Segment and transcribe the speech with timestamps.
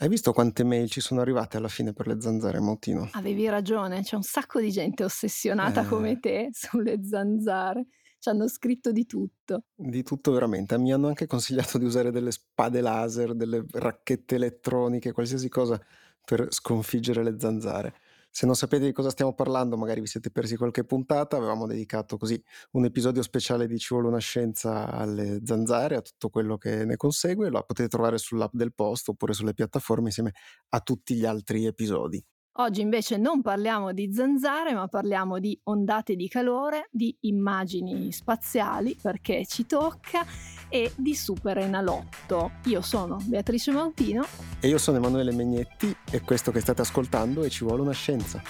[0.00, 3.08] Hai visto quante mail ci sono arrivate alla fine per le zanzare, Mautino?
[3.12, 5.86] Avevi ragione, c'è un sacco di gente ossessionata Eh.
[5.86, 7.86] come te sulle zanzare.
[8.18, 9.64] C'hanno scritto di tutto.
[9.80, 10.76] Di tutto veramente.
[10.76, 15.80] Mi hanno anche consigliato di usare delle spade laser, delle racchette elettroniche, qualsiasi cosa
[16.24, 17.94] per sconfiggere le zanzare.
[18.30, 22.16] Se non sapete di cosa stiamo parlando, magari vi siete persi qualche puntata, avevamo dedicato
[22.16, 22.40] così
[22.72, 26.96] un episodio speciale di Ci vuole una scienza alle zanzare, a tutto quello che ne
[26.96, 30.32] consegue, la potete trovare sull'app del post oppure sulle piattaforme insieme
[30.70, 32.22] a tutti gli altri episodi.
[32.60, 38.98] Oggi invece non parliamo di zanzare, ma parliamo di ondate di calore, di immagini spaziali,
[39.00, 40.26] perché ci tocca,
[40.68, 42.50] e di super enalotto.
[42.64, 44.26] Io sono Beatrice Mautino.
[44.58, 48.42] E io sono Emanuele Megnetti e questo che state ascoltando è Ci vuole una scienza.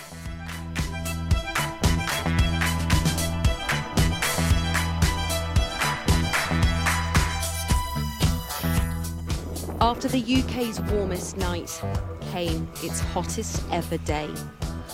[9.76, 14.28] After the UK's warmest night came its hottest ever day.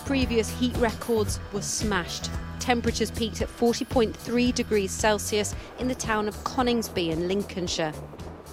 [0.04, 2.30] Previous heat records were smashed.
[2.58, 7.92] Temperatures peaked at 40.3 degrees Celsius in the town of Coningsby in Lincolnshire.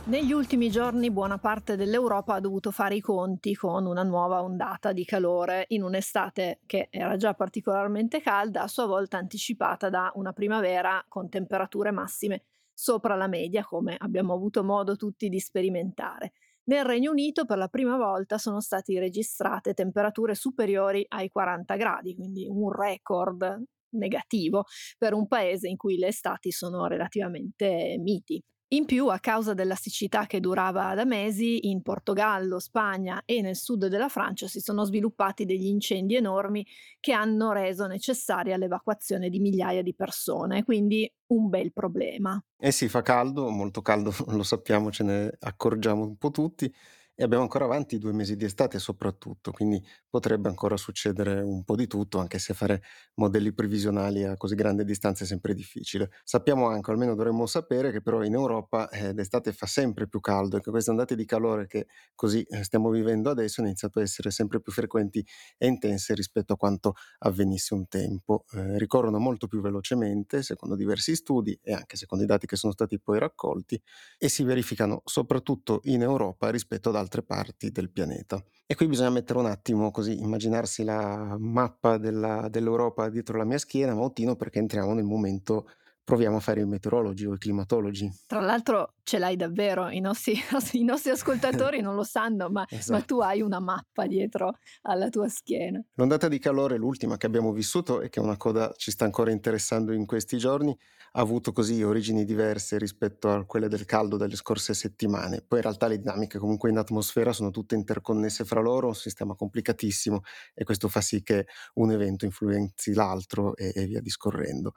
[0.06, 4.94] Negli ultimi giorni buona parte dell'Europa ha dovuto fare i conti con una nuova ondata
[4.94, 10.34] di calore in un'estate che era già particolarmente calda, a sua volta anticipata da una
[10.34, 16.34] primavera con temperature massime sopra la media, come abbiamo avuto modo tutti di sperimentare.
[16.64, 22.16] Nel Regno Unito per la prima volta sono state registrate temperature superiori ai 40 gradi,
[22.16, 24.66] quindi un record negativo
[24.98, 28.42] per un paese in cui le estati sono relativamente miti.
[28.74, 33.58] In più, a causa della siccità che durava da mesi, in Portogallo, Spagna e nel
[33.58, 36.66] sud della Francia si sono sviluppati degli incendi enormi
[37.02, 42.42] che hanno reso necessaria l'evacuazione di migliaia di persone, quindi un bel problema.
[42.58, 46.74] Eh sì, fa caldo, molto caldo, lo sappiamo, ce ne accorgiamo un po' tutti
[47.14, 51.76] e abbiamo ancora avanti due mesi di estate soprattutto, quindi potrebbe ancora succedere un po'
[51.76, 52.84] di tutto, anche se fare
[53.16, 56.12] modelli previsionali a così grande distanza è sempre difficile.
[56.24, 60.58] Sappiamo anche, almeno dovremmo sapere, che però in Europa eh, d'estate fa sempre più caldo
[60.58, 64.04] e che queste ondate di calore che così eh, stiamo vivendo adesso hanno iniziato a
[64.04, 65.26] essere sempre più frequenti
[65.58, 68.46] e intense rispetto a quanto avvenisse un tempo.
[68.54, 72.74] Eh, ricorrono molto più velocemente, secondo diversi studi e anche secondo i dati che sono
[72.74, 73.82] stati poi raccolti,
[74.18, 78.44] e si verificano soprattutto in Europa rispetto ad altre parti del pianeta.
[78.66, 83.60] E qui bisogna mettere un attimo così, immaginarsi la mappa della, dell'Europa dietro la mia
[83.60, 85.70] schiena, Mautino, perché entriamo nel momento
[86.04, 88.12] proviamo a fare i meteorologi o i climatologi.
[88.26, 90.34] Tra l'altro ce l'hai davvero, i nostri,
[90.74, 92.98] i nostri ascoltatori non lo sanno, ma, Esatto.
[92.98, 95.80] ma tu hai una mappa dietro alla tua schiena.
[95.94, 99.32] L'ondata di calore, l'ultima che abbiamo vissuto e che è una coda ci sta ancora
[99.32, 100.76] interessando in questi giorni,
[101.14, 105.44] avuto così origini diverse rispetto a quelle del caldo delle scorse settimane.
[105.46, 109.36] Poi in realtà le dinamiche comunque in atmosfera sono tutte interconnesse fra loro, un sistema
[109.36, 110.22] complicatissimo
[110.54, 114.74] e questo fa sì che un evento influenzi l'altro e, e via discorrendo.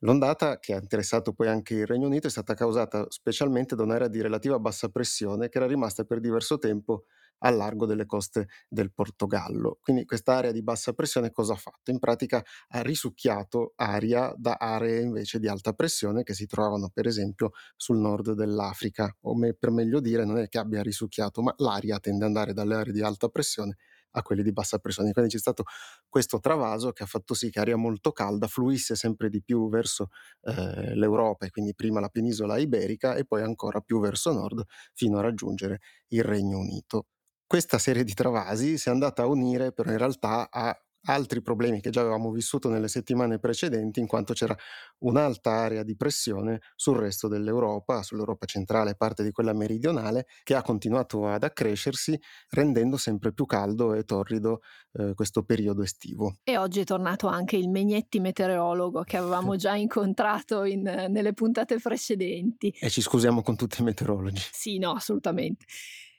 [0.00, 4.08] L'ondata, che ha interessato poi anche il Regno Unito, è stata causata specialmente da un'area
[4.08, 7.04] di relativa bassa pressione che era rimasta per diverso tempo
[7.38, 9.78] al largo delle coste del Portogallo.
[9.80, 11.90] Quindi quest'area di bassa pressione cosa ha fatto?
[11.90, 17.06] In pratica ha risucchiato aria da aree invece di alta pressione che si trovavano per
[17.06, 21.52] esempio sul nord dell'Africa, o me, per meglio dire non è che abbia risucchiato, ma
[21.58, 23.76] l'aria tende ad andare dalle aree di alta pressione
[24.16, 25.12] a quelli di bassa pressione.
[25.12, 25.64] Quindi c'è stato
[26.08, 30.08] questo travaso che ha fatto sì che aria molto calda fluisse sempre di più verso
[30.42, 34.62] eh, l'Europa e quindi prima la penisola iberica e poi ancora più verso nord
[34.94, 37.06] fino a raggiungere il Regno Unito.
[37.54, 41.80] Questa serie di travasi si è andata a unire però in realtà a altri problemi
[41.80, 44.56] che già avevamo vissuto nelle settimane precedenti, in quanto c'era
[45.04, 50.56] un'alta area di pressione sul resto dell'Europa, sull'Europa centrale e parte di quella meridionale, che
[50.56, 54.60] ha continuato ad accrescersi, rendendo sempre più caldo e torrido
[54.94, 56.38] eh, questo periodo estivo.
[56.42, 61.78] E oggi è tornato anche il Megnetti meteorologo che avevamo già incontrato in, nelle puntate
[61.78, 62.74] precedenti.
[62.80, 64.42] E ci scusiamo con tutti i meteorologi.
[64.50, 65.66] Sì, no, assolutamente.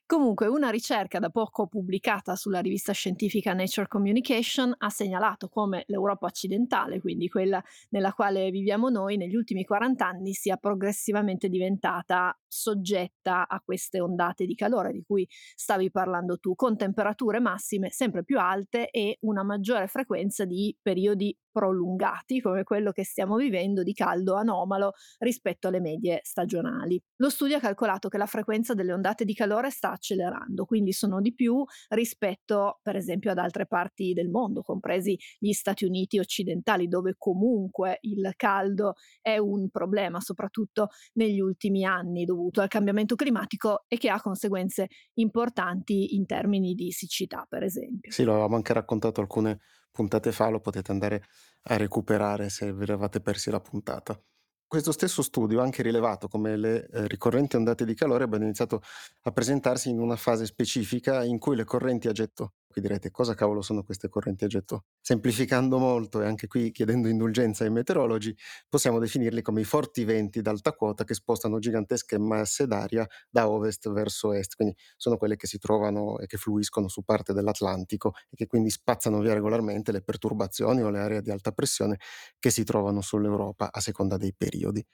[0.07, 6.27] Comunque, una ricerca da poco pubblicata sulla rivista scientifica Nature Communication ha segnalato come l'Europa
[6.27, 7.59] occidentale, quindi quella
[7.89, 14.45] nella quale viviamo noi, negli ultimi 40 anni sia progressivamente diventata soggetta a queste ondate
[14.45, 19.41] di calore di cui stavi parlando tu, con temperature massime sempre più alte e una
[19.41, 25.79] maggiore frequenza di periodi prolungati come quello che stiamo vivendo di caldo anomalo rispetto alle
[25.79, 27.01] medie stagionali.
[27.17, 31.21] Lo studio ha calcolato che la frequenza delle ondate di calore sta accelerando, quindi sono
[31.21, 36.89] di più rispetto per esempio ad altre parti del mondo, compresi gli Stati Uniti occidentali,
[36.89, 43.85] dove comunque il caldo è un problema, soprattutto negli ultimi anni dovuto al cambiamento climatico
[43.87, 48.11] e che ha conseguenze importanti in termini di siccità, per esempio.
[48.11, 49.61] Sì, lo avevamo anche raccontato alcune
[49.95, 51.23] puntate fa, lo potete andare
[51.63, 54.21] a recuperare se vi eravate persi la puntata.
[54.67, 58.81] Questo stesso studio ha anche rilevato come le eh, ricorrenti ondate di calore abbiano iniziato
[59.21, 63.35] a presentarsi in una fase specifica in cui le correnti a getto Qui direte cosa
[63.35, 64.83] cavolo sono queste correnti a getto?
[64.99, 68.35] Semplificando molto e anche qui chiedendo indulgenza ai meteorologi,
[68.67, 73.89] possiamo definirli come i forti venti d'alta quota che spostano gigantesche masse d'aria da ovest
[73.91, 78.35] verso est, quindi sono quelle che si trovano e che fluiscono su parte dell'Atlantico e
[78.35, 81.97] che quindi spazzano via regolarmente le perturbazioni o le aree di alta pressione
[82.39, 84.85] che si trovano sull'Europa a seconda dei periodi.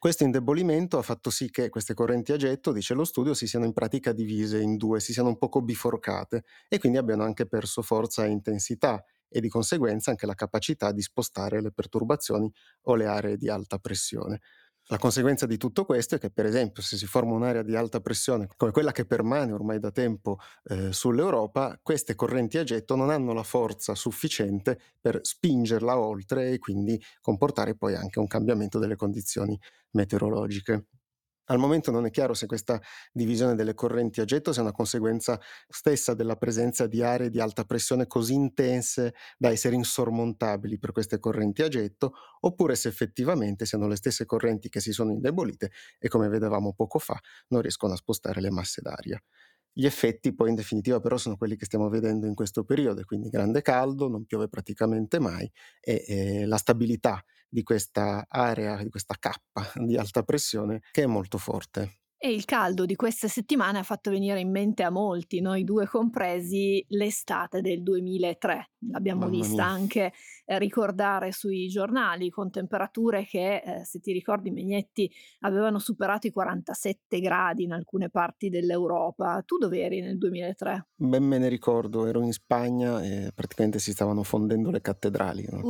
[0.00, 3.66] Questo indebolimento ha fatto sì che queste correnti a getto, dice lo studio, si siano
[3.66, 7.82] in pratica divise in due, si siano un poco biforcate e quindi abbiano anche perso
[7.82, 12.50] forza e intensità e di conseguenza anche la capacità di spostare le perturbazioni
[12.84, 14.40] o le aree di alta pressione.
[14.90, 18.00] La conseguenza di tutto questo è che, per esempio, se si forma un'area di alta
[18.00, 23.08] pressione come quella che permane ormai da tempo eh, sull'Europa, queste correnti a getto non
[23.10, 28.96] hanno la forza sufficiente per spingerla oltre e quindi comportare poi anche un cambiamento delle
[28.96, 29.56] condizioni
[29.92, 30.86] meteorologiche.
[31.50, 32.80] Al momento non è chiaro se questa
[33.12, 35.38] divisione delle correnti a getto sia una conseguenza
[35.68, 41.18] stessa della presenza di aree di alta pressione così intense da essere insormontabili per queste
[41.18, 46.08] correnti a getto, oppure se effettivamente siano le stesse correnti che si sono indebolite e
[46.08, 47.18] come vedevamo poco fa
[47.48, 49.20] non riescono a spostare le masse d'aria.
[49.72, 53.28] Gli effetti poi in definitiva però sono quelli che stiamo vedendo in questo periodo, quindi
[53.28, 55.50] grande caldo, non piove praticamente mai
[55.80, 61.06] e, e la stabilità di questa area, di questa cappa di alta pressione che è
[61.06, 61.98] molto forte.
[62.22, 65.86] E il caldo di queste settimane ha fatto venire in mente a molti, noi due
[65.86, 68.72] compresi, l'estate del 2003.
[68.90, 69.66] L'abbiamo Mamma vista mia.
[69.68, 70.12] anche
[70.44, 76.30] eh, ricordare sui giornali con temperature che, eh, se ti ricordi, Megnetti, avevano superato i
[76.30, 79.42] 47 gradi in alcune parti dell'Europa.
[79.46, 80.88] Tu dove eri nel 2003?
[80.96, 85.46] Ben me ne ricordo, ero in Spagna e praticamente si stavano fondendo le cattedrali.
[85.50, 85.62] no?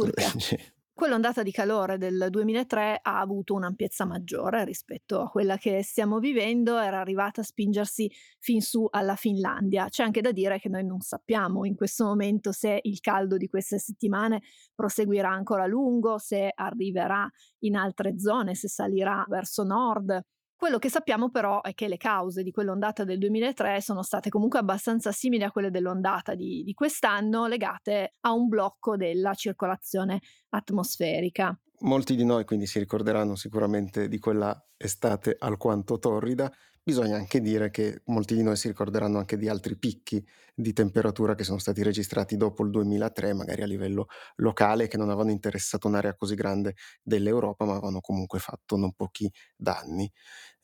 [1.00, 6.79] Quell'ondata di calore del 2003 ha avuto un'ampiezza maggiore rispetto a quella che stiamo vivendo,
[6.79, 9.88] era arrivata a spingersi fin su alla Finlandia.
[9.88, 13.49] C'è anche da dire che noi non sappiamo in questo momento se il caldo di
[13.49, 14.43] queste settimane
[14.75, 17.26] proseguirà ancora a lungo, se arriverà
[17.61, 20.23] in altre zone, se salirà verso nord.
[20.61, 24.59] Quello che sappiamo però è che le cause di quell'ondata del 2003 sono state comunque
[24.59, 30.21] abbastanza simili a quelle dell'ondata di, di quest'anno, legate a un blocco della circolazione
[30.51, 31.59] atmosferica.
[31.79, 36.53] Molti di noi quindi si ricorderanno sicuramente di quella estate alquanto torrida.
[36.82, 40.25] Bisogna anche dire che molti di noi si ricorderanno anche di altri picchi
[40.55, 44.06] di temperatura che sono stati registrati dopo il 2003, magari a livello
[44.37, 49.31] locale, che non avevano interessato un'area così grande dell'Europa, ma avevano comunque fatto non pochi
[49.56, 50.11] danni.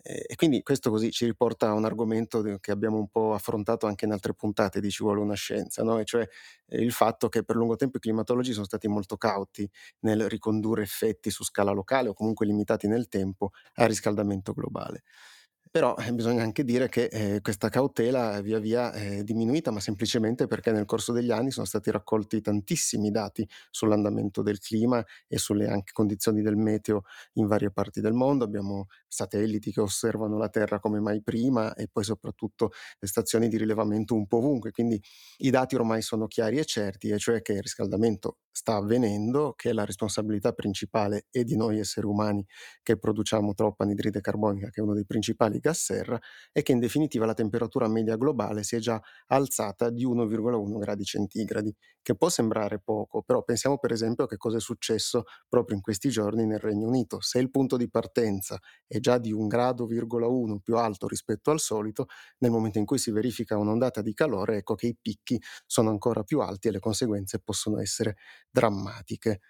[0.02, 3.86] Eh, E quindi questo così ci riporta a un argomento che abbiamo un po' affrontato
[3.86, 5.98] anche in altre puntate di Ci vuole una scienza, no?
[5.98, 6.26] E cioè
[6.66, 9.68] eh, il fatto che per lungo tempo i climatologi sono stati molto cauti
[10.00, 15.02] nel ricondurre effetti su scala locale o comunque limitati nel tempo al riscaldamento globale.
[15.76, 20.46] Però eh, bisogna anche dire che eh, questa cautela via via è diminuita, ma semplicemente
[20.46, 25.68] perché nel corso degli anni sono stati raccolti tantissimi dati sull'andamento del clima e sulle
[25.68, 27.02] anche condizioni del meteo
[27.34, 28.42] in varie parti del mondo.
[28.42, 33.58] Abbiamo satelliti che osservano la Terra come mai prima e poi soprattutto le stazioni di
[33.58, 34.70] rilevamento un po' ovunque.
[34.70, 34.98] Quindi
[35.40, 39.74] i dati ormai sono chiari e certi, e cioè che il riscaldamento sta avvenendo, che
[39.74, 42.42] la responsabilità principale è di noi esseri umani
[42.82, 46.18] che produciamo troppa anidride carbonica, che è uno dei principali gas serra,
[46.52, 51.04] e che in definitiva la temperatura media globale si è già alzata di 1,1 gradi
[51.04, 55.76] centigradi, che può sembrare poco, però pensiamo per esempio a che cosa è successo proprio
[55.76, 57.20] in questi giorni nel Regno Unito.
[57.20, 62.06] Se il punto di partenza è già di un grado,1 più alto rispetto al solito,
[62.38, 66.22] nel momento in cui si verifica un'ondata di calore, ecco che i picchi sono ancora
[66.22, 68.16] più alti e le conseguenze possono essere
[68.50, 69.40] drammatiche.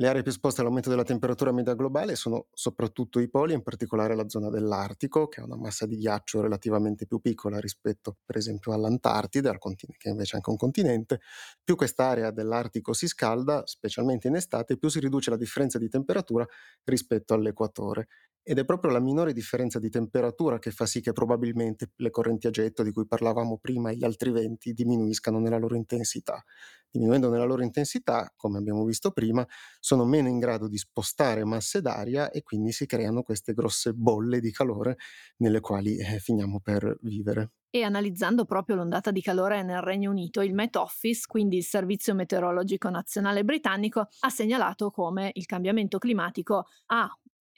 [0.00, 4.14] Le aree più esposte all'aumento della temperatura media globale sono soprattutto i poli, in particolare
[4.14, 8.72] la zona dell'Artico, che ha una massa di ghiaccio relativamente più piccola rispetto, per esempio,
[8.72, 11.20] all'Antartide, al contine- che invece è anche un continente.
[11.64, 16.46] Più quest'area dell'Artico si scalda, specialmente in estate, più si riduce la differenza di temperatura
[16.84, 18.06] rispetto all'equatore.
[18.50, 22.46] Ed è proprio la minore differenza di temperatura che fa sì che probabilmente le correnti
[22.46, 26.42] a getto di cui parlavamo prima e gli altri venti diminuiscano nella loro intensità.
[26.90, 29.46] Diminuendo nella loro intensità, come abbiamo visto prima,
[29.78, 34.40] sono meno in grado di spostare masse d'aria e quindi si creano queste grosse bolle
[34.40, 34.96] di calore
[35.36, 37.50] nelle quali eh, finiamo per vivere.
[37.68, 42.14] E analizzando proprio l'ondata di calore nel Regno Unito, il Met Office, quindi il Servizio
[42.14, 47.06] Meteorologico Nazionale Britannico, ha segnalato come il cambiamento climatico ha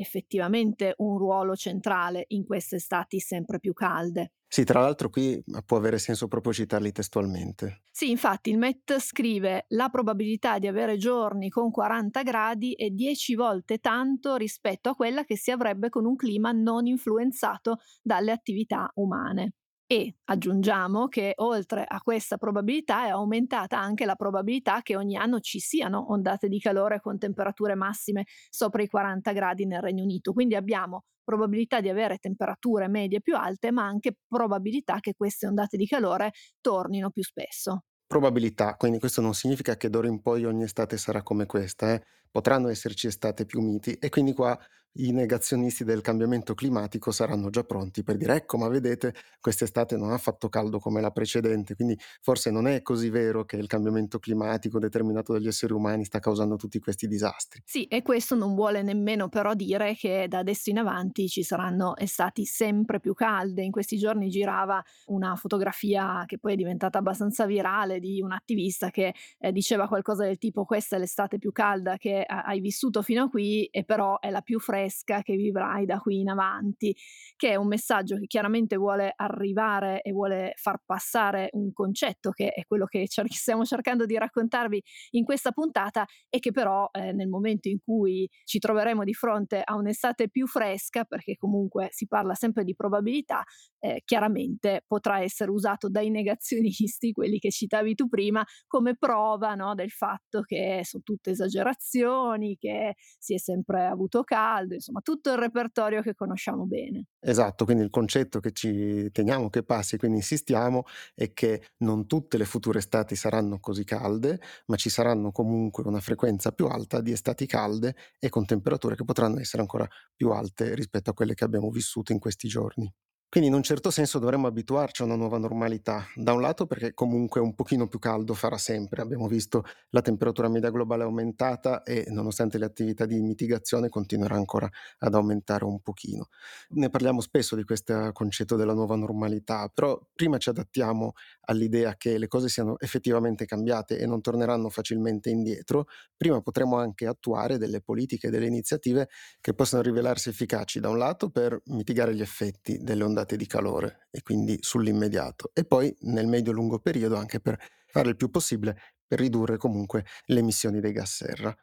[0.01, 4.33] effettivamente un ruolo centrale in queste estati sempre più calde.
[4.47, 7.83] Sì, tra l'altro qui può avere senso proprio citarli testualmente.
[7.93, 13.35] Sì, infatti il Met scrive la probabilità di avere giorni con 40 gradi è 10
[13.35, 18.91] volte tanto rispetto a quella che si avrebbe con un clima non influenzato dalle attività
[18.95, 19.55] umane.
[19.93, 25.41] E aggiungiamo che oltre a questa probabilità è aumentata anche la probabilità che ogni anno
[25.41, 30.33] ci siano ondate di calore con temperature massime sopra i 40 gradi nel Regno Unito.
[30.33, 35.77] Quindi abbiamo probabilità di avere temperature medie più alte, ma anche probabilità che queste ondate
[35.77, 36.31] di calore
[36.61, 37.83] tornino più spesso.
[38.07, 42.03] Probabilità, quindi questo non significa che d'ora in poi ogni estate sarà come questa, eh?
[42.31, 44.57] potranno esserci estate più miti e quindi qua
[44.95, 50.11] i negazionisti del cambiamento climatico saranno già pronti per dire ecco ma vedete quest'estate non
[50.11, 54.19] ha fatto caldo come la precedente quindi forse non è così vero che il cambiamento
[54.19, 57.63] climatico determinato dagli esseri umani sta causando tutti questi disastri.
[57.65, 61.97] Sì e questo non vuole nemmeno però dire che da adesso in avanti ci saranno
[61.97, 67.47] estati sempre più calde in questi giorni girava una fotografia che poi è diventata abbastanza
[67.47, 71.97] virale di un attivista che eh, diceva qualcosa del tipo questa è l'estate più calda
[71.97, 75.85] che hai vissuto fino a qui e però è la più fredda fresca che vivrai
[75.85, 76.95] da qui in avanti,
[77.37, 82.49] che è un messaggio che chiaramente vuole arrivare e vuole far passare un concetto che
[82.51, 87.29] è quello che stiamo cercando di raccontarvi in questa puntata e che però eh, nel
[87.29, 92.35] momento in cui ci troveremo di fronte a un'estate più fresca, perché comunque si parla
[92.35, 93.43] sempre di probabilità,
[93.81, 99.75] eh, chiaramente potrà essere usato dai negazionisti, quelli che citavi tu prima, come prova no,
[99.75, 105.39] del fatto che sono tutte esagerazioni, che si è sempre avuto caldo, insomma tutto il
[105.39, 107.07] repertorio che conosciamo bene.
[107.23, 110.85] Esatto, quindi il concetto che ci teniamo che passi, quindi insistiamo,
[111.15, 116.01] è che non tutte le future estati saranno così calde, ma ci saranno comunque una
[116.01, 120.75] frequenza più alta di estati calde e con temperature che potranno essere ancora più alte
[120.75, 122.91] rispetto a quelle che abbiamo vissuto in questi giorni.
[123.31, 126.95] Quindi in un certo senso dovremmo abituarci a una nuova normalità, da un lato perché
[126.95, 132.07] comunque un pochino più caldo farà sempre, abbiamo visto la temperatura media globale aumentata e
[132.09, 134.69] nonostante le attività di mitigazione continuerà ancora
[134.99, 136.27] ad aumentare un pochino.
[136.71, 142.19] Ne parliamo spesso di questo concetto della nuova normalità, però prima ci adattiamo all'idea che
[142.19, 147.81] le cose siano effettivamente cambiate e non torneranno facilmente indietro, prima potremo anche attuare delle
[147.81, 149.09] politiche, delle iniziative
[149.41, 153.47] che possano rivelarsi efficaci da un lato per mitigare gli effetti delle ondate ondate di
[153.47, 158.81] calore e quindi sull'immediato e poi nel medio-lungo periodo anche per fare il più possibile
[159.07, 161.55] per ridurre comunque le emissioni dei gas serra.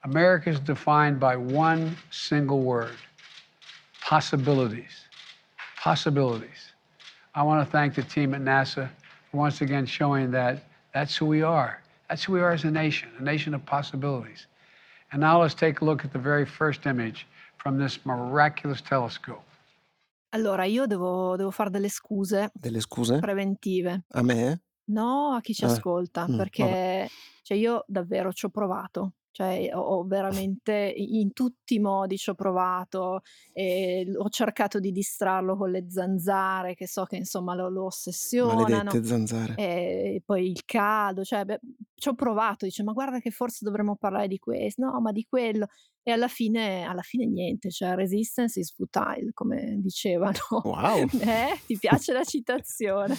[0.00, 2.96] America is defined by one single word
[4.08, 5.08] possibilities.
[5.82, 6.74] Possibilities.
[7.34, 8.88] I want to thank the team at NASA
[9.30, 11.82] for once again showing that that's who we are.
[12.08, 14.46] That's who we are as a nation, a nation of possibilities.
[15.10, 17.26] And now let's take a look at the very first image
[17.66, 19.42] from this miraculous telescope.
[20.30, 22.50] Allora, io devo, devo fare delle scuse.
[22.54, 23.18] Delle scuse?
[23.18, 24.04] Preventive.
[24.08, 24.62] A me?
[24.90, 25.66] No, a chi ci eh.
[25.66, 27.08] ascolta, mm, perché
[27.42, 29.14] cioè, io davvero ci ho provato.
[29.36, 33.20] Cioè, ho, veramente in tutti i modi ci ho provato,
[33.52, 38.62] e ho cercato di distrarlo con le zanzare, che so che insomma lo, lo ossessionano.
[38.62, 39.54] Maledette zanzare.
[39.56, 41.60] E poi il caldo, cioè, beh,
[41.94, 45.26] ci ho provato, dice, ma guarda che forse dovremmo parlare di questo, no, ma di
[45.28, 45.66] quello.
[46.08, 50.38] E alla fine, alla fine niente, cioè resistance is futile, come dicevano.
[50.62, 51.08] Wow!
[51.18, 53.16] eh, ti piace la citazione?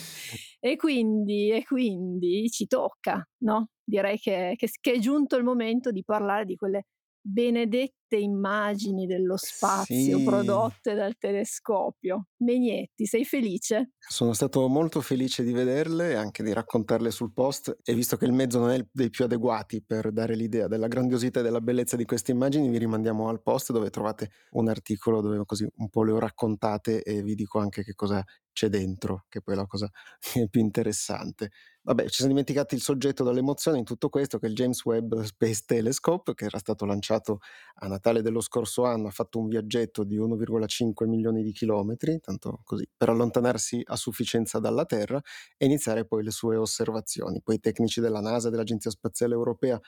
[0.62, 3.72] e, quindi, e quindi ci tocca, no?
[3.84, 6.86] direi che, che, che, è giunto il momento di parlare di quelle
[7.28, 10.24] benedette immagini dello spazio sì.
[10.24, 12.28] prodotte dal telescopio.
[12.38, 13.92] Megnetti, sei felice?
[14.00, 18.26] Sono stato molto felice di vederle e anche di raccontarle sul post e visto che
[18.26, 21.98] il mezzo non è dei più adeguati per dare l'idea della grandiosità e della bellezza
[21.98, 26.04] di queste immagini, vi rimandiamo al post dove trovate un articolo dove così un po'
[26.04, 29.68] le ho raccontate e vi dico anche che cosa c'è dentro, che poi è la
[29.68, 29.90] cosa
[30.50, 31.52] più interessante.
[31.88, 35.22] Vabbè, ci siamo dimenticati il soggetto dall'emozione in tutto questo, che è il James Webb
[35.22, 37.40] Space Telescope, che era stato lanciato
[37.76, 42.60] a Natale dello scorso anno, ha fatto un viaggetto di 1,5 milioni di chilometri, tanto
[42.66, 45.22] così, per allontanarsi a sufficienza dalla Terra
[45.56, 47.42] e iniziare poi le sue osservazioni.
[47.42, 49.80] Poi i tecnici della NASA, dell'Agenzia Spaziale Europea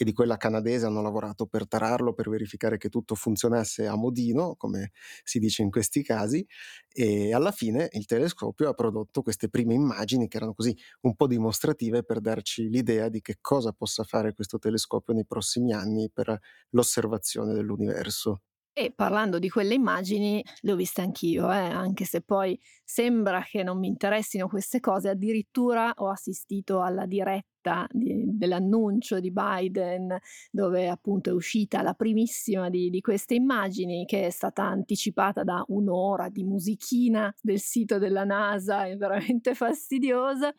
[0.00, 4.54] e di quella canadese hanno lavorato per tararlo, per verificare che tutto funzionasse a modino,
[4.56, 4.92] come
[5.24, 6.46] si dice in questi casi,
[6.92, 11.26] e alla fine il telescopio ha prodotto queste prime immagini che erano così un po'
[11.26, 16.38] dimostrative per darci l'idea di che cosa possa fare questo telescopio nei prossimi anni per
[16.70, 18.40] l'osservazione dell'universo.
[18.76, 23.64] E parlando di quelle immagini, le ho viste anch'io, eh, anche se poi sembra che
[23.64, 30.16] non mi interessino queste cose, addirittura ho assistito alla diretta di dell'annuncio di Biden,
[30.52, 35.62] dove appunto è uscita la primissima di di queste immagini, che è stata anticipata da
[35.68, 40.54] 1 ora di musichina del sito della NASA, è veramente fastidiosa.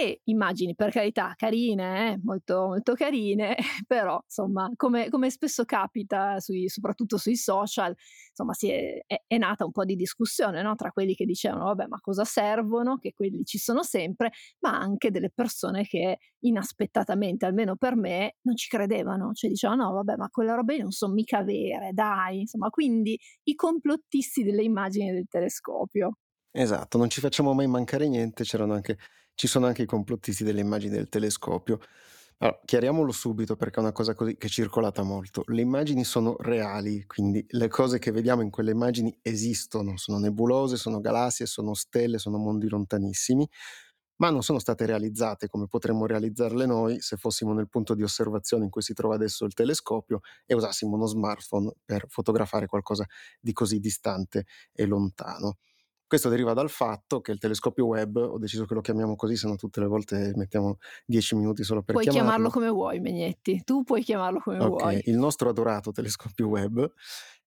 [0.00, 6.38] E immagini per carità carine, eh, molto, molto carine, però insomma come come spesso capita
[6.38, 7.92] sui soprattutto sui social,
[8.28, 11.86] insomma è è è nata un po' di discussione, no, tra quelli che dicevano: "Vabbè,
[11.88, 17.74] ma cosa servono?" Che quelli ci sono sempre, ma anche delle persone che inaspettatamente, almeno
[17.74, 21.12] per me, non ci credevano, cioè dicevano: "No vabbè, ma quelle robe lì non son
[21.12, 26.18] mica vere, dai." Insomma, quindi i complottisti delle immagini del telescopio.
[26.50, 28.98] Esatto, non ci facciamo mai mancare niente, c'erano anche
[29.38, 31.78] ci sono anche i complottisti delle immagini del telescopio.
[32.38, 35.42] Allora, chiariamolo subito perché è una cosa così che è circolata molto.
[35.46, 40.76] Le immagini sono reali, quindi le cose che vediamo in quelle immagini esistono, sono nebulose,
[40.76, 43.48] sono galassie, sono stelle, sono mondi lontanissimi,
[44.16, 48.64] ma non sono state realizzate come potremmo realizzarle noi se fossimo nel punto di osservazione
[48.64, 53.06] in cui si trova adesso il telescopio e usassimo uno smartphone per fotografare qualcosa
[53.40, 55.58] di così distante e lontano.
[56.08, 59.46] Questo deriva dal fatto che il telescopio Webb, ho deciso che lo chiamiamo così, se
[59.46, 62.50] no tutte le volte mettiamo 10 minuti solo per Puoi chiamarlo chiamarlo.
[62.50, 65.02] come vuoi Megnetti, tu puoi chiamarlo come Okay, vuoi.
[65.04, 66.82] il nostro adorato telescopio Webb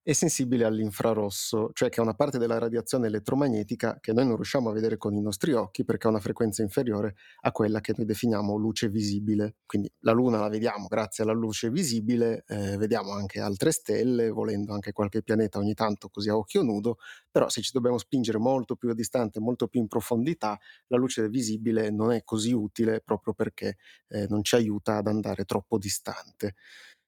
[0.03, 4.69] è sensibile all'infrarosso, cioè che è una parte della radiazione elettromagnetica che noi non riusciamo
[4.69, 8.07] a vedere con i nostri occhi perché ha una frequenza inferiore a quella che noi
[8.07, 9.57] definiamo luce visibile.
[9.65, 14.73] Quindi la Luna la vediamo grazie alla luce visibile, ehm, vediamo anche altre stelle, volendo
[14.73, 16.97] anche qualche pianeta ogni tanto così a occhio nudo,
[17.29, 21.29] però se ci dobbiamo spingere molto più a distante, molto più in profondità, la luce
[21.29, 23.77] visibile non è così utile proprio perché,
[24.07, 26.55] ehm, non ci aiuta ad andare troppo distante.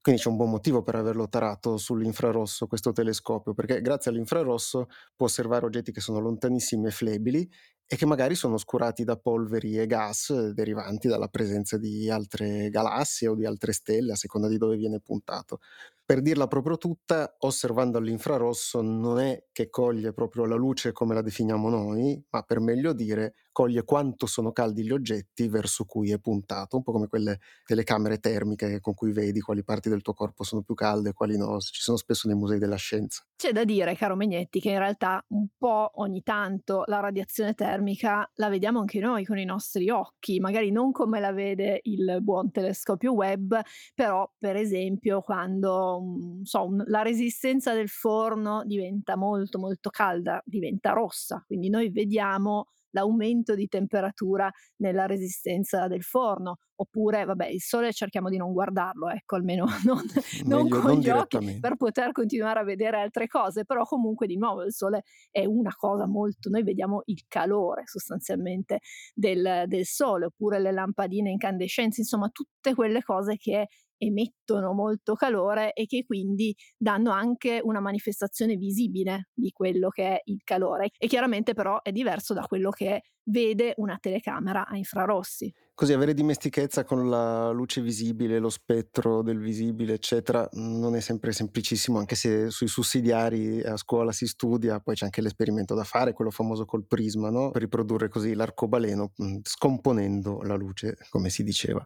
[0.04, 5.28] Quindi c'è un buon motivo per averlo tarato sull'infrarosso questo telescopio, perché grazie all'infrarosso può
[5.28, 7.50] osservare oggetti che sono lontanissimi e flebili
[7.86, 13.30] e che magari sono oscurati da polveri e gas derivanti dalla presenza di altre galassie
[13.30, 15.60] o di altre stelle, a seconda di dove viene puntato.
[16.04, 21.22] Per dirla proprio tutta, osservando all'infrarosso non è che coglie proprio la luce come la
[21.22, 26.20] definiamo noi, ma per meglio dire coglie quanto sono caldi gli oggetti verso cui è
[26.20, 30.44] puntato, un po' come quelle telecamere termiche con cui vedi quali parti del tuo corpo
[30.44, 33.24] sono più calde e quali no, ci sono spesso nei musei della scienza.
[33.36, 38.30] C'è da dire, caro Megnetti, che in realtà un po' ogni tanto la radiazione termica
[38.36, 42.52] la vediamo anche noi con i nostri occhi, magari non come la vede il buon
[42.52, 43.54] telescopio Webb,
[43.94, 50.92] però per esempio quando, mhmm, so, la resistenza del forno diventa molto, molto calda, diventa
[50.92, 56.58] rossa, quindi noi vediamo l'aumento di temperatura nella resistenza del forno.
[56.76, 60.02] Oppure, vabbè, il sole cerchiamo di non guardarlo, ecco, almeno non
[60.46, 64.28] non Meglio con non gli occhi per poter continuare a vedere altre cose, però comunque
[64.28, 68.80] di nuovo il sole è una cosa molto noi vediamo il calore sostanzialmente
[69.14, 73.68] del del sole, oppure le lampadine incandescenze, insomma tutte quelle cose che
[74.06, 80.22] emettono molto calore e che quindi danno anche una manifestazione visibile di quello che è
[80.26, 80.90] il calore.
[80.98, 85.52] E chiaramente però è diverso da quello che vede una telecamera a infrarossi.
[85.76, 91.32] Così avere dimestichezza con la luce visibile, lo spettro del visibile, eccetera, non è sempre
[91.32, 96.14] semplicissimo, anche se sui sussidiari a scuola si studia, poi c'è anche l'esperimento da fare,
[96.14, 101.44] quello famoso col prisma, no, per riprodurre così l'arcobaleno, mhmm, scomponendo la luce, come si
[101.44, 101.84] diceva.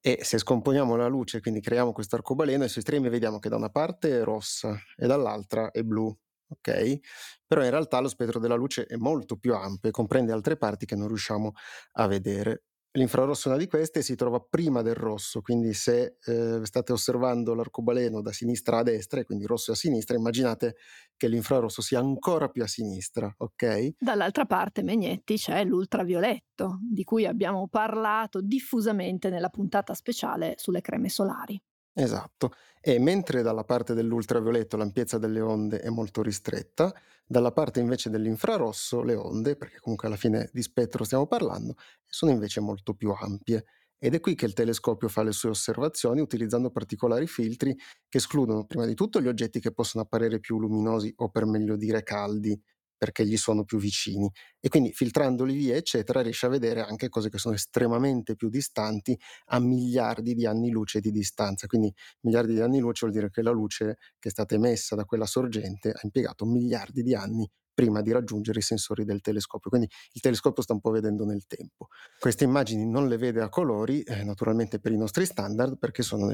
[0.00, 3.56] E se scomponiamo la luce, quindi creiamo questo arcobaleno, ai suoi estremi vediamo che da
[3.56, 6.16] una parte è rossa e dall'altra è blu,
[6.48, 7.00] okay,
[7.46, 10.86] però in realtà lo spettro della luce è molto più ampio e comprende altre parti
[10.86, 11.52] che non riusciamo
[11.92, 12.64] a vedere.
[12.92, 16.92] L'infrarosso è una di queste e si trova prima del rosso, quindi se, ehm, state
[16.92, 20.76] osservando l'arcobaleno da sinistra a destra quindi rosso a sinistra, immaginate
[21.16, 23.94] che l'infrarosso sia ancora più a sinistra, okay?
[23.96, 31.08] Dall'altra parte, Megnetti, c'è l'ultravioletto, di cui abbiamo parlato diffusamente nella puntata speciale sulle creme
[31.08, 31.60] solari.
[32.00, 32.52] Esatto.
[32.80, 36.94] E mentre dalla parte dell'ultravioletto l'ampiezza delle onde è molto ristretta,
[37.26, 41.74] dalla parte invece dell'infrarosso le onde, perché comunque alla fine di spettro stiamo parlando,
[42.06, 43.64] sono invece molto più ampie.
[44.00, 47.74] Ed è qui che il telescopio fa le sue osservazioni utilizzando particolari filtri
[48.08, 51.74] che escludono prima di tutto gli oggetti che possono apparire più luminosi o per meglio
[51.74, 52.58] dire caldi,
[52.98, 54.30] perché gli sono più vicini.
[54.60, 59.18] E quindi filtrandoli via, eccetera, riesce a vedere anche cose che sono estremamente più distanti
[59.46, 61.66] a miliardi di anni luce di distanza.
[61.66, 65.04] Quindi miliardi di anni luce vuol dire che la luce che è stata emessa da
[65.04, 69.70] quella sorgente ha impiegato miliardi di anni prima di raggiungere i sensori del telescopio.
[69.70, 71.86] Quindi il telescopio sta un po' vedendo nel tempo.
[72.18, 76.26] Queste immagini non le vede a colori, eh, naturalmente per i nostri standard, perché sono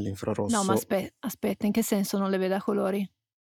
[0.46, 3.06] No, ma nell'infrarosso aspe aspetta, in che senso non le vede a colori?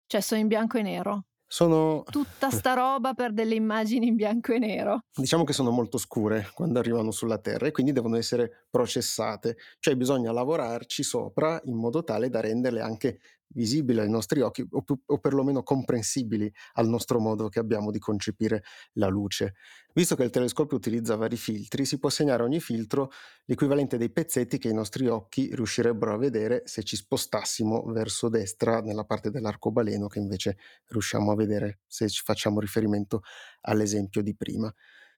[0.07, 1.27] Cioè sono in bianco e nero?
[1.53, 5.01] Sono Tutta sta roba per delle immagini in bianco e nero.
[5.13, 9.97] diciamo che sono molto scure quando arrivano sulla Terra e quindi devono essere processate, cioè
[9.97, 13.19] bisogna lavorarci sopra in modo tale da renderle anche
[13.53, 18.63] visibili ai nostri occhi o, o perlomeno comprensibili al nostro modo che abbiamo di concepire
[18.95, 19.55] la luce.
[19.93, 23.11] Visto che il telescopio utilizza vari filtri, si può assegnare a ogni filtro
[23.47, 28.81] l'equivalente dei pezzetti che i nostri occhi riuscirebbero a vedere se ci spostassimo verso destra
[28.81, 30.57] nella parte dell'arcobaleno che invece
[30.89, 33.23] riusciamo a vedere se ci facciamo riferimento
[33.63, 34.73] all'esempio di prima.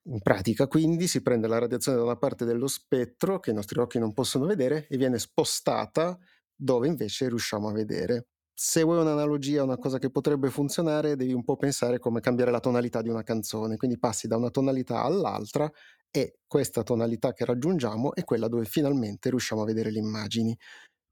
[0.06, 3.78] In pratica, quindi, si prende la radiazione da una parte dello spettro che i nostri
[3.78, 6.18] occhi non possono vedere e viene spostata
[6.62, 8.26] dove invece riusciamo a vedere.
[8.54, 12.60] Se vuoi un'analogia, una cosa che potrebbe funzionare, devi un po' pensare come cambiare la
[12.60, 15.70] tonalità di una canzone, quindi passi da una tonalità all'altra
[16.10, 20.56] e questa tonalità che raggiungiamo è quella dove finalmente riusciamo a vedere le immagini.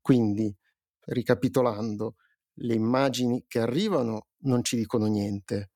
[0.01, 0.55] Quindi,
[1.07, 2.15] ricapitolando,
[2.61, 5.71] le immagini che arrivano non ci dicono niente.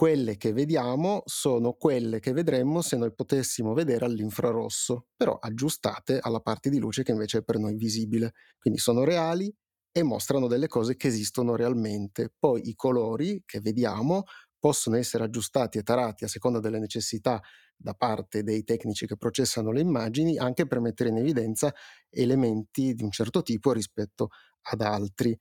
[0.00, 6.40] Quelle che vediamo sono quelle che vedremmo se noi potessimo vedere all'infrarosso, però aggiustate alla
[6.40, 8.32] parte di luce che invece è per noi visibile.
[8.58, 9.54] Quindi sono reali
[9.92, 12.32] e mostrano delle cose che esistono realmente.
[12.38, 14.22] Poi i colori che vediamo
[14.58, 17.38] possono essere aggiustati e tarati a seconda delle necessità
[17.76, 21.74] da parte dei tecnici che processano le immagini, anche per mettere in evidenza
[22.08, 24.28] elementi di un certo tipo rispetto
[24.62, 25.38] ad altri.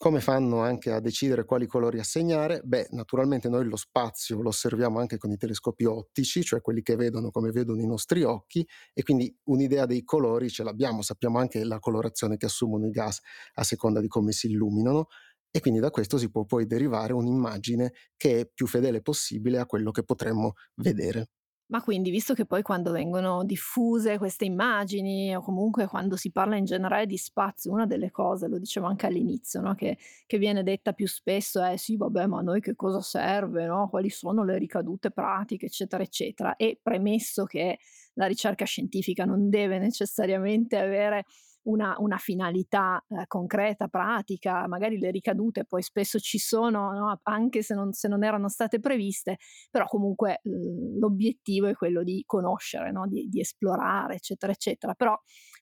[0.00, 2.60] Come fanno anche a decidere quali colori assegnare?
[2.62, 6.94] Beh, naturalmente noi lo spazio lo osserviamo anche con i telescopi ottici, cioè quelli che
[6.94, 11.64] vedono come vedono i nostri occhi, e quindi un'idea dei colori ce l'abbiamo, sappiamo anche
[11.64, 13.18] la colorazione che assumono i gas
[13.54, 15.06] a seconda di come si illuminano,
[15.50, 19.66] e quindi da questo si può poi derivare un'immagine che è più fedele possibile a
[19.66, 21.30] quello che potremmo vedere.
[21.70, 26.56] Ma quindi, visto che poi quando vengono diffuse queste immagini o comunque quando si parla
[26.56, 30.62] in generale di spazio, una delle cose, lo dicevo anche all'inizio, no, che, che viene
[30.62, 33.88] detta più spesso è sì, vabbè, ma a noi che cosa serve, no?
[33.90, 36.56] Quali sono le ricadute pratiche, eccetera, eccetera.
[36.56, 37.78] E premesso che
[38.14, 41.26] la ricerca scientifica non deve necessariamente avere
[41.62, 47.20] una, una finalità eh, concreta, pratica, magari le ricadute poi spesso ci sono, no?
[47.24, 49.36] anche se non, se non, erano state previste,
[49.70, 53.06] però comunque l'obiettivo è quello di conoscere, no?
[53.06, 54.94] di, di esplorare, eccetera, eccetera.
[54.94, 55.14] Però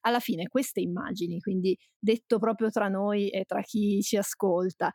[0.02, 4.92] alla fine queste immagini, quindi detto proprio tra noi e tra chi ci ascolta,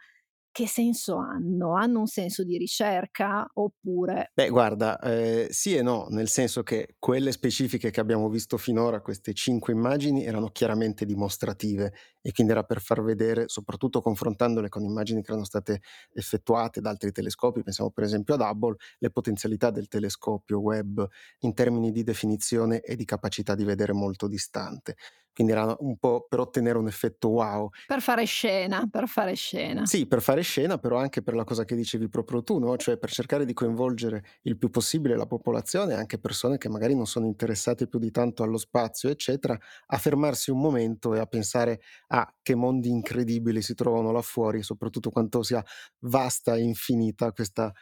[0.52, 1.76] che senso hanno?
[1.76, 4.32] Hanno un senso di ricerca oppure...
[4.34, 9.02] Beh, guarda, eh, sì e no, nel senso che quelle specifiche che abbiamo visto finora,
[9.02, 14.84] queste cinque immagini, erano chiaramente dimostrative e quindi era per far vedere, soprattutto confrontandole con
[14.84, 15.82] immagini che erano state
[16.14, 21.08] effettuate da altri telescopi, pensiamo per esempio ad Hubble, le potenzialità del telescopio web
[21.40, 24.96] in termini di definizione e di capacità di vedere molto distante
[25.34, 27.70] quindi era un po' per ottenere un effetto wow.
[27.86, 29.84] Per fare scena, per fare scena.
[29.84, 32.78] Sì, per fare scena, però anche per la cosa che dicevi proprio tu, no?
[32.78, 37.08] cioè per cercare di coinvolgere il più possibile la popolazione, anche persone che magari non
[37.08, 41.82] sono interessate più di tanto allo spazio, eccetera, a fermarsi un momento e a pensare
[42.10, 45.64] a che mondi incredibili si trovano là fuori, soprattutto quanto sia
[46.02, 47.74] vasta e infinita questa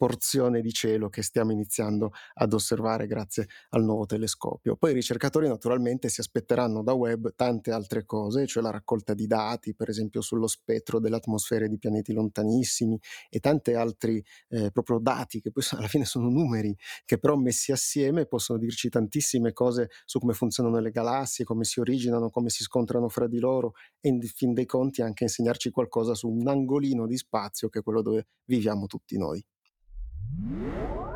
[0.00, 4.74] porzione di cielo che stiamo iniziando ad osservare grazie al nuovo telescopio.
[4.76, 9.26] Poi i ricercatori naturalmente si aspetteranno da web tante altre cose, cioè la raccolta di
[9.26, 15.00] dati, per esempio sullo spettro delle atmosfere di pianeti lontanissimi e tanti altri eh, proprio
[15.00, 19.90] dati che poi alla fine sono numeri che però messi assieme possono dirci tantissime cose
[20.06, 24.08] su come funzionano le galassie, come si originano, come si scontrano fra di loro e
[24.08, 28.00] in fin dei conti anche insegnarci qualcosa su un angolino di spazio che è quello
[28.00, 29.44] dove viviamo tutti noi.
[30.38, 31.09] What?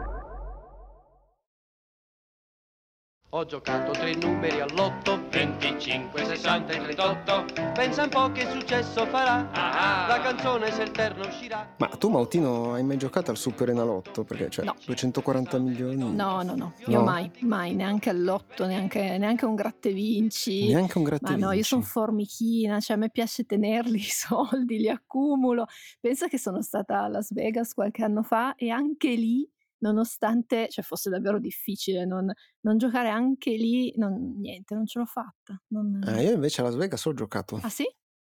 [3.37, 9.51] Ho giocato tre numeri all'otto 25, 60 e 38 Pensa un po' che successo farà
[9.51, 13.71] ah, La canzone se il terno uscirà Ma tu Mautino hai mai giocato al Super
[13.71, 14.23] Enalotto?
[14.23, 14.77] Perché cioè No.
[14.87, 17.03] 240 milioni No, no, no, io No?
[17.03, 20.69] mai, mai, neanche all'otto, neanche, neanche un grattevinci.
[20.69, 24.79] Neanche un Ma grattavinci no, io sono formichina, cioè a me piace tenerli i soldi,
[24.79, 25.67] li accumulo.
[26.01, 29.45] Pensa che sono stata a Las Vegas qualche anno fa e anche lì,
[29.91, 35.05] nonostante cioè, fosse davvero difficile non, non giocare, anche lì non- niente, non ce l'ho
[35.07, 35.61] fatta.
[35.69, 37.85] non- Ah, io invece a Las Vegas ho giocato Ah sì?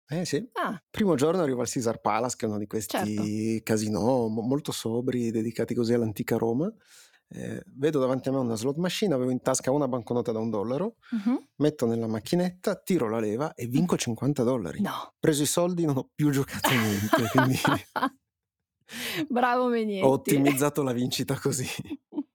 [0.07, 2.97] Eh sì Ah, Primo giorno arrivo al Caesar Palace, che è uno di certo.
[3.05, 6.71] questi casinò mo- molto sobri, dedicati così all'antica Roma.
[7.27, 10.51] Eh, vedo davanti a me una slot machine, avevo in tasca una banconota da un
[10.51, 11.47] dollaro, Mhm.
[11.55, 14.79] metto nella macchinetta, tiro la leva e vinco 50 dollari.
[14.81, 15.13] No.
[15.19, 17.55] Preso i soldi, non ho più giocato niente, quindi
[19.27, 20.05] Bravo Megnetti.
[20.05, 21.65] ho ottimizzato la vincita così.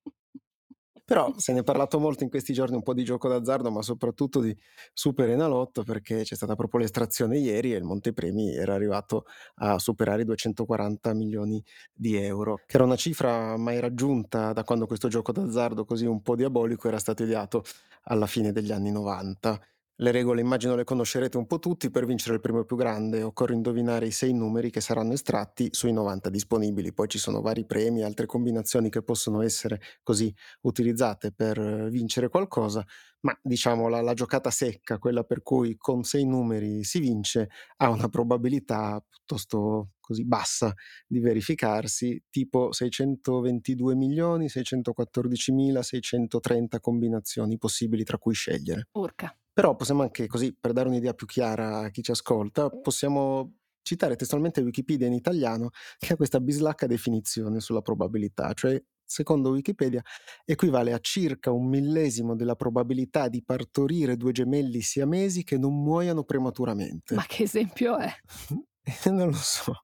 [1.11, 3.83] Però se ne è parlato molto in questi giorni un po' di gioco d'azzardo, ma
[3.83, 4.57] soprattutto di
[4.93, 9.25] Super Enalotto, perché c'è stata proprio l'estrazione ieri e il montepremi era arrivato
[9.57, 11.61] a superare i 240 milioni
[11.93, 16.23] di euro, che era una cifra mai raggiunta da quando questo gioco d'azzardo così un
[16.23, 17.65] po' diabolico era stato ideato
[18.03, 19.61] alla fine degli anni 90.
[20.03, 23.53] Le regole immagino le conoscerete un po' tutti, per vincere il premio più grande occorre
[23.53, 28.03] indovinare i sei numeri che saranno estratti sui 90 disponibili, poi ci sono vari premi,
[28.03, 32.83] altre combinazioni che possono essere così utilizzate per eh, vincere qualcosa,
[33.21, 37.91] ma diciamo la, la giocata secca, quella per cui con sei numeri si vince, ha
[37.91, 40.73] una probabilità piuttosto così bassa
[41.07, 48.89] di verificarsi, tipo 622 milioni, 614 mila, 630 combinazioni possibili tra cui scegliere.
[48.93, 49.35] Urca.
[49.61, 54.17] Però possiamo anche così, per dare un'idea più chiara a chi ci ascolta, possiamo citare
[54.17, 55.69] testualmente Wikipedia in italiano
[55.99, 60.03] che ha questa bislacca definizione sulla probabilità, cioè secondo Wikipedia
[60.47, 66.25] equivale a circa un millesimo della probabilità di partorire due gemelli siamesi che non muoiano
[66.25, 67.15] prematuramente.
[67.15, 68.11] Ma che esempio è?
[69.11, 69.75] non lo so.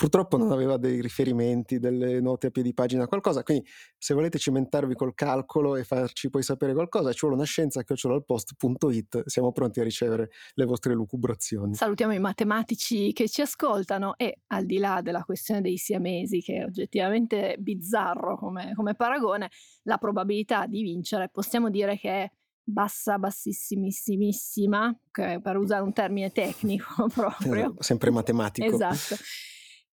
[0.00, 4.94] Purtroppo non aveva dei riferimenti, delle note a piedi pagina, qualcosa, quindi se volete cimentarvi
[4.94, 9.82] col calcolo e farci poi sapere qualcosa, ci vuole una scienza chiocciolalpost.it, siamo pronti a
[9.82, 11.74] ricevere le vostre lucubrazioni.
[11.74, 16.60] Salutiamo i matematici che ci ascoltano e al di là della questione dei siamesi, che
[16.60, 19.50] è oggettivamente bizzarro come, come paragone,
[19.82, 22.30] la probabilità di vincere possiamo dire che è
[22.62, 27.74] bassa, bassissimissimissima, per usare un termine tecnico proprio.
[27.80, 28.66] Sempre matematico.
[28.66, 29.16] Esatto.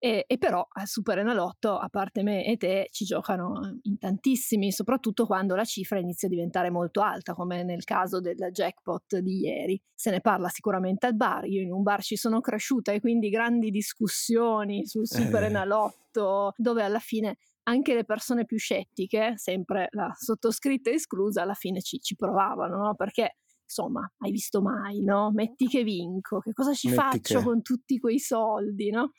[0.05, 3.97] E, e, però al Super Enalotto, a parte me e te, ci giocano eh, in
[3.97, 9.17] tantissimi, soprattutto quando la cifra inizia a diventare molto alta, come nel caso del jackpot
[9.17, 9.81] di ieri.
[9.95, 13.29] Se ne parla sicuramente al bar, io in un bar ci sono cresciuta e quindi
[13.29, 15.47] grandi discussioni sul Super eh.
[15.47, 21.81] Enalotto, dove alla fine anche le persone più scettiche, sempre la sottoscritta esclusa, alla fine
[21.81, 22.93] ci, ci provavano, no?
[22.93, 25.31] Perché insomma, hai visto mai, no?
[25.33, 27.43] Metti che vinco, che cosa ci Metti faccio che...
[27.43, 29.09] con tutti quei soldi, no?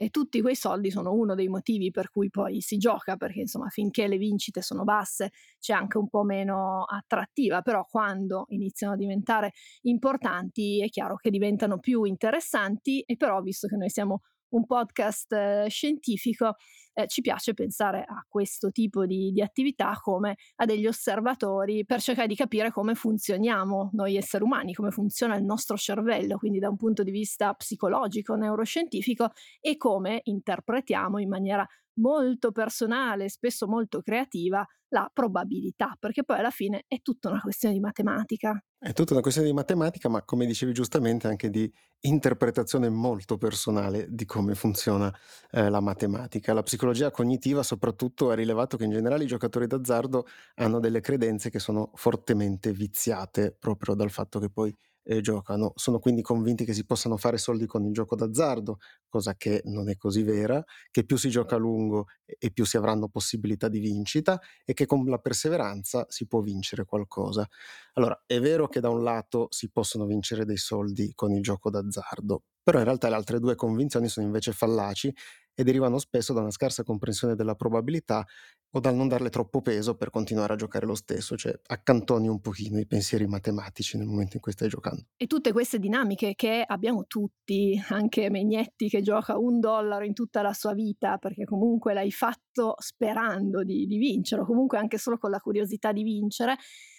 [0.00, 3.68] E tutti quei soldi sono uno dei motivi per cui poi si gioca, perché insomma
[3.68, 8.96] finché le vincite sono basse c'è anche un po' meno attrattiva, però quando iniziano a
[8.96, 13.00] diventare importanti è chiaro che diventano più interessanti.
[13.00, 16.54] E però visto che noi siamo un podcast eh, scientifico,
[16.98, 22.00] eh, ci piace pensare a questo tipo di, di, attività come a degli osservatori per
[22.00, 26.68] cercare di capire come funzioniamo noi esseri umani, come funziona il nostro cervello, quindi da
[26.68, 29.30] un punto di vista psicologico, neuroscientifico
[29.60, 31.64] e come interpretiamo in maniera
[31.98, 37.74] molto personale, spesso molto creativa, la probabilità, perché poi alla fine è tutta una questione
[37.74, 38.60] di matematica.
[38.78, 44.06] È tutta una questione di matematica, ma come dicevi giustamente anche di interpretazione molto personale
[44.08, 45.12] di come funziona
[45.50, 46.52] eh, la matematica.
[46.52, 51.50] La psicologia cognitiva soprattutto ha rilevato che in generale i giocatori d'azzardo hanno delle credenze
[51.50, 54.74] che sono fortemente viziate proprio dal fatto che poi
[55.04, 55.72] eh, giocano.
[55.76, 59.88] Sono quindi convinti che si possano fare soldi con il gioco d'azzardo, cosa che non
[59.88, 63.78] è così vera, che più si gioca a lungo e più si avranno possibilità di
[63.80, 67.46] vincita e che con la perseveranza si può vincere qualcosa.
[67.94, 71.70] Allora, è vero che da un lato si possono vincere dei soldi con il gioco
[71.70, 75.12] d'azzardo, però in realtà le altre due convinzioni sono invece fallaci
[75.58, 78.24] e derivano spesso da una scarsa comprensione della probabilità
[78.70, 82.40] o dal non darle troppo peso per continuare a giocare lo stesso, cioè accantoni un
[82.40, 85.06] pochino i pensieri matematici nel momento in cui stai giocando.
[85.16, 90.42] E tutte queste dinamiche che abbiamo tutti, anche Megnetti che gioca un dollaro in tutta
[90.42, 95.18] la sua vita, perché comunque l'hai fatto sperando di, di vincere, o comunque anche solo
[95.18, 96.54] con la curiosità di vincere,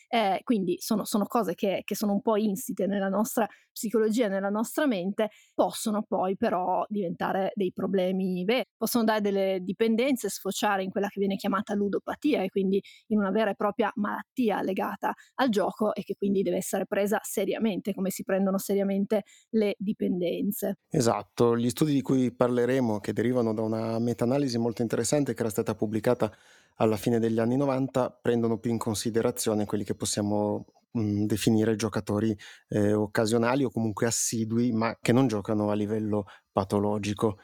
[0.09, 4.49] eh, quindi sono, sono cose che, che, sono un po' insite nella nostra psicologia, nella
[4.49, 10.89] nostra mente, possono poi però diventare dei problemi veri, possono dare delle dipendenze, sfociare in
[10.89, 15.49] quella che viene chiamata ludopatia e quindi in una vera e propria malattia legata al
[15.49, 20.79] gioco e che quindi deve essere presa seriamente, come si prendono seriamente le dipendenze.
[20.89, 25.51] Esatto, gli studi di cui parleremo, che derivano da una meta-analisi molto interessante che era
[25.51, 26.35] stata pubblicata
[26.75, 31.75] alla fine degli anni 90 prendono più in considerazione quelli che possiamo mh, mhmm, definire
[31.75, 32.35] giocatori
[32.69, 37.37] eh, occasionali o comunque assidui, ma che non giocano a livello patologico.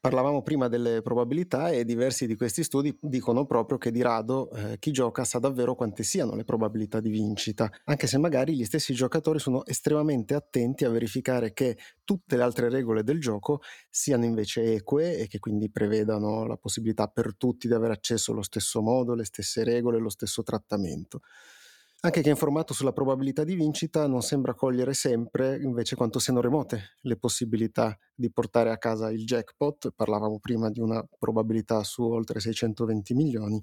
[0.00, 4.78] Parlavamo prima delle probabilità e diversi di questi studi dicono proprio che di rado eh,
[4.78, 8.94] chi gioca sa davvero quante siano le probabilità di vincita, anche se magari gli stessi
[8.94, 14.74] giocatori sono estremamente attenti a verificare che tutte le altre regole del gioco siano invece
[14.74, 19.14] eque e che quindi prevedano la possibilità per tutti di avere accesso allo stesso modo,
[19.14, 21.22] le stesse regole, lo stesso trattamento.
[22.00, 26.96] Anche che informato sulla probabilità di vincita non sembra cogliere sempre invece quanto siano remote
[27.02, 32.38] le possibilità di portare a casa il jackpot, parlavamo prima di una probabilità su oltre
[32.38, 33.60] 620 milioni,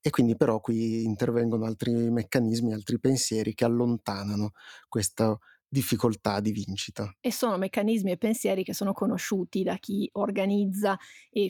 [0.00, 4.52] E quindi però qui intervengono altri meccanismi, altri pensieri che allontanano
[4.88, 5.36] questa
[5.68, 7.12] difficoltà di vincita.
[7.20, 10.96] E sono meccanismi e pensieri che sono conosciuti da chi organizza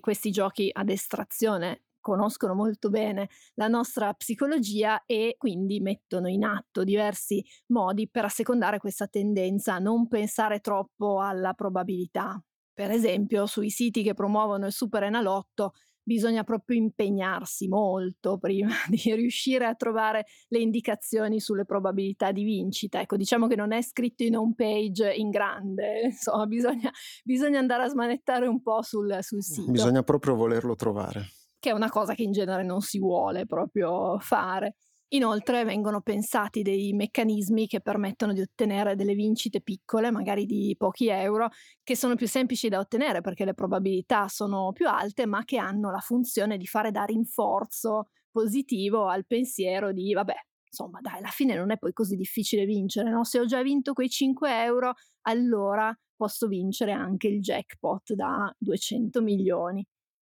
[0.00, 6.82] questi giochi ad estrazione conoscono molto bene la nostra psicologia e quindi mettono in atto
[6.82, 12.42] diversi modi per assecondare questa tendenza a non pensare troppo alla probabilità.
[12.72, 15.72] Per esempio, sui siti che promuovono il Super Enalotto
[16.08, 23.00] bisogna proprio impegnarsi molto prima di riuscire a trovare le indicazioni sulle probabilità di vincita.
[23.00, 26.90] Ecco, diciamo che non è scritto in home page in grande, insomma, bisogna,
[27.22, 29.70] bisogna andare a smanettare un po' sul, sul sito.
[29.70, 31.26] Bisogna proprio volerlo trovare.
[31.60, 34.76] Che è una cosa che in genere non si vuole proprio fare.
[35.12, 41.08] Inoltre vengono pensati dei meccanismi che permettono di ottenere delle vincite piccole, magari di pochi
[41.08, 41.48] euro,
[41.82, 45.90] che sono più semplici da ottenere perché le probabilità sono più alte, ma che hanno
[45.90, 50.34] la funzione di fare da rinforzo positivo al pensiero di vabbè,
[50.70, 53.24] insomma, dai, alla fine non è poi così difficile vincere, no?
[53.24, 54.92] Se ho già vinto quei 5 euro,
[55.22, 59.84] allora posso vincere anche il jackpot da 200 milioni.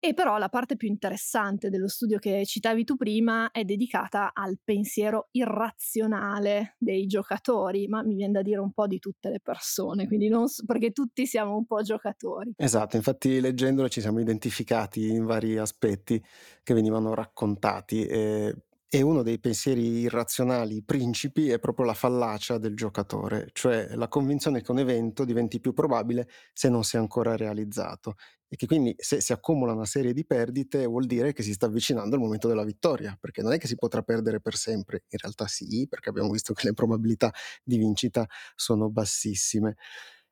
[0.07, 4.59] E però la parte più interessante dello studio che citavi tu prima è dedicata al
[4.63, 10.05] pensiero irrazionale dei giocatori, ma mi viene da dire un po' di tutte le persone,
[10.05, 12.53] quindi non so, perché tutti siamo un po' giocatori.
[12.55, 16.23] Esatto, infatti leggendolo ci siamo identificati in vari aspetti
[16.61, 18.05] che venivano raccontati.
[18.05, 18.55] E
[18.87, 24.61] e uno dei pensieri irrazionali principi è proprio la fallacia del giocatore, cioè la convinzione
[24.61, 28.15] che un evento diventi più probabile se non si è ancora realizzato
[28.47, 31.65] e che quindi se si accumula una serie di perdite vuol dire che si sta
[31.65, 35.17] avvicinando il momento della vittoria, perché non è che si potrà perdere per sempre, in
[35.19, 39.75] realtà sì, perché abbiamo visto che le probabilità di vincita sono bassissime.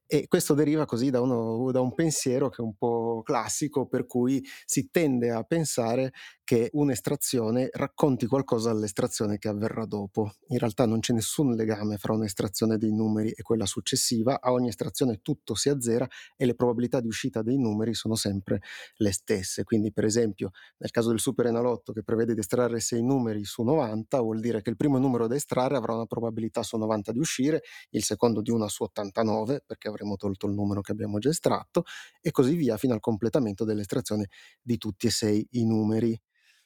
[0.06, 4.06] E questo deriva così da, uno, da, un pensiero che è un po' classico, per
[4.06, 6.12] cui si tende a pensare
[6.45, 10.34] che un'estrazione racconti qualcosa all'estrazione che avverrà dopo.
[10.47, 14.67] In realtà non c'è nessun legame fra un'estrazione dei numeri e quella successiva, a ogni
[14.67, 18.62] estrazione tutto si azzera e le probabilità di uscita dei numeri sono sempre
[18.97, 19.63] le stesse.
[19.63, 23.63] Quindi per esempio nel caso del Super Enalotto che prevede di estrarre 6 numeri su
[23.63, 27.19] 90, vuol dire che il primo numero da estrarre avrà una probabilità su 90 di
[27.19, 31.29] uscire, il secondo di una su 89 perché avremo tolto il numero che abbiamo già
[31.29, 31.84] estratto
[32.21, 34.27] e così via fino al completamento dell'estrazione
[34.62, 36.19] di tutti e sei i numeri.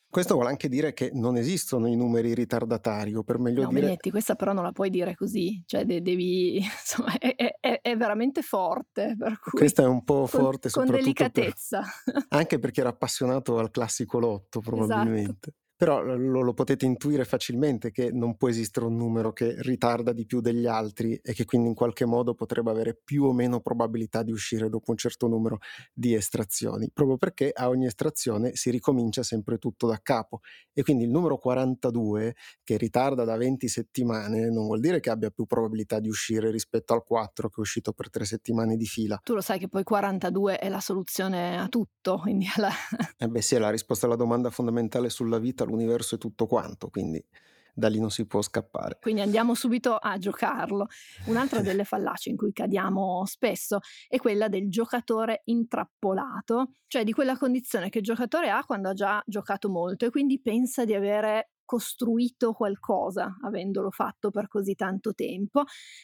[0.09, 3.81] Questo vuole anche dire che non esistono i numeri ritardatari, o per meglio no, dire...
[3.81, 6.57] Benetti, questa però non la puoi dire così, cioè de- devi...
[6.63, 9.15] insomma, è, è, è, veramente forte.
[9.17, 9.59] Per cui...
[9.59, 10.93] Questa è un po' forte con, soprattutto...
[10.93, 11.81] Con delicatezza.
[12.05, 12.25] Per...
[12.29, 15.49] anche perché era appassionato al classico lotto, probabilmente.
[15.49, 15.66] Esatto.
[15.77, 20.25] Però lo, lo, potete intuire facilmente che non può esistere un numero che ritarda di
[20.25, 24.23] più degli altri e che quindi in qualche modo potrebbe avere più o meno probabilità
[24.23, 25.59] di uscire dopo un certo numero
[25.93, 30.39] di estrazioni, proprio perché a ogni estrazione si ricomincia sempre tutto da capo
[30.73, 35.29] e quindi il numero 42 che ritarda da 20 settimane non vuol dire che abbia
[35.29, 39.19] più probabilità di uscire rispetto al 4 che è uscito per 3 settimane di fila.
[39.23, 42.71] Tu lo sai che poi 42 è la soluzione a tutto, quindi alla...
[43.15, 46.89] Eh beh sì, è la risposta alla domanda fondamentale sulla vita l'universo e tutto quanto,
[46.89, 47.23] quindi
[47.77, 48.97] da lì non si può scappare.
[48.99, 50.87] Quindi andiamo subito a giocarlo.
[51.27, 57.37] Un'altra delle fallacie in cui cadiamo spesso è quella del giocatore intrappolato, cioè di quella
[57.37, 61.51] condizione che il giocatore ha quando ha già giocato molto e quindi pensa di avere
[61.67, 65.63] costruito qualcosa avendolo fatto per così tanto tempo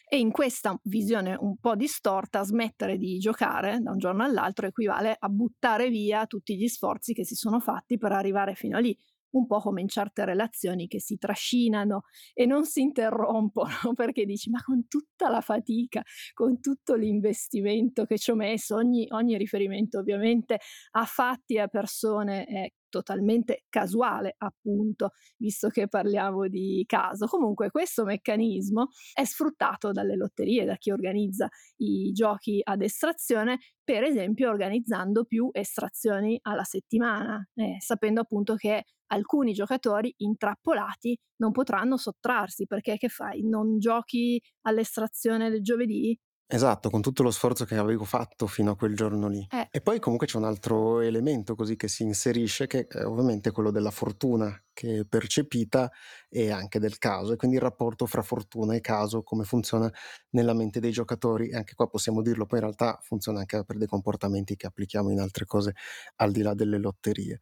[0.09, 5.15] e in questa visione un po' distorta smettere di giocare da un giorno all'altro equivale
[5.17, 8.95] a buttare via tutti gli sforzi che si sono fatti per arrivare fino a lì
[9.33, 14.49] un po' come in certe relazioni che si trascinano e non si interrompono perché dici
[14.49, 19.99] ma con tutta la fatica, con tutto l'investimento che ci ho messo, ogni, ogni riferimento
[19.99, 20.59] ovviamente
[20.91, 27.25] a fatti e a persone è totalmente casuale, appunto, visto che parliamo di caso.
[27.25, 34.03] Comunque questo meccanismo è sfruttato dalle lotterie, da chi organizza i giochi ad estrazione, per
[34.03, 41.97] esempio organizzando più estrazioni alla settimana, eh, sapendo appunto che alcuni giocatori intrappolati non potranno
[41.97, 43.41] sottrarsi perché che fai?
[43.47, 46.17] Non giochi all'estrazione del giovedì?
[46.53, 49.43] Esatto, con tutto lo sforzo che avevo fatto fino a quel giorno lì.
[49.49, 49.67] Eh.
[49.71, 53.71] E poi comunque c'è un altro elemento così che si inserisce, che è ovviamente quello
[53.71, 55.91] della fortuna che è percepita
[56.29, 59.91] e anche del caso, e quindi il rapporto fra fortuna e caso, come funziona
[60.29, 63.77] nella mente dei giocatori, e anche qua possiamo dirlo, poi in realtà funziona anche per
[63.77, 65.73] dei comportamenti che applichiamo in altre cose
[66.17, 67.39] al di là delle lotterie.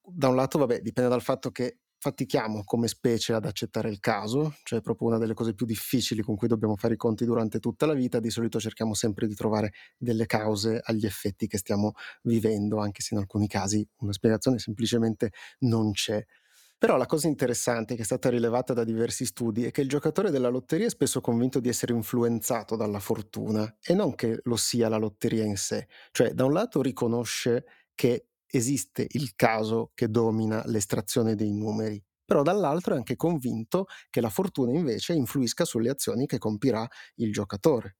[0.00, 4.54] Da un lato, vabbè, dipende dal fatto che fatichiamo come specie ad accettare il caso,
[4.64, 7.86] cioè proprio una delle cose più difficili con cui dobbiamo fare i conti durante tutta
[7.86, 11.92] la vita, di solito cerchiamo sempre di trovare delle cause agli effetti che stiamo
[12.22, 15.30] vivendo, anche se in alcuni casi una spiegazione semplicemente
[15.60, 16.24] non c'è.
[16.78, 20.30] Però la cosa interessante che è stata rilevata da diversi studi è che il giocatore
[20.30, 24.88] della lotteria è spesso convinto di essere influenzato dalla fortuna e non che lo sia
[24.90, 25.88] la lotteria in sé.
[26.10, 32.42] Cioè, da un lato riconosce che esiste il caso che domina l'estrazione dei numeri, però
[32.42, 36.86] dall'altro è anche convinto che la fortuna invece influisca sulle azioni che compirà
[37.16, 37.96] il giocatore.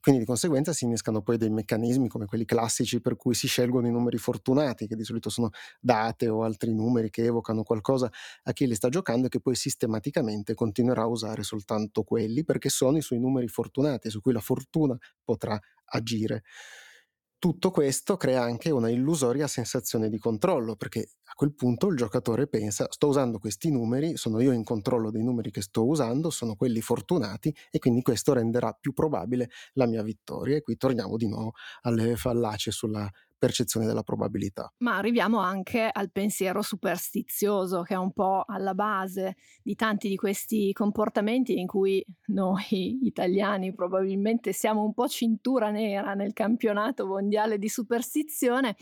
[0.00, 3.88] Quindi di conseguenza si innescano poi dei meccanismi come quelli classici per cui si scelgono
[3.88, 5.50] i numeri fortunati, che di solito sono
[5.80, 8.08] date o altri numeri che evocano qualcosa
[8.44, 12.68] a chi li sta giocando e che poi sistematicamente continuerà a usare soltanto quelli perché
[12.68, 16.44] sono i suoi numeri fortunati su cui la fortuna potrà agire.
[17.38, 22.48] Tutto questo crea anche una illusoria sensazione di controllo, perché a quel punto il giocatore
[22.48, 26.56] pensa sto usando questi numeri, sono io in controllo dei numeri che sto usando, sono
[26.56, 30.56] quelli fortunati e quindi questo renderà più probabile la mia vittoria.
[30.56, 33.08] E qui torniamo di nuovo alle fallacie sulla
[33.38, 34.72] percezione della probabilità.
[34.78, 40.16] Ma arriviamo anche al pensiero superstizioso che è un po' alla base di tanti di
[40.16, 47.58] questi comportamenti in cui noi italiani probabilmente siamo un po' cintura nera nel campionato mondiale
[47.58, 48.76] di superstizione